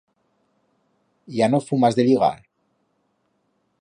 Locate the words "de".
1.99-2.07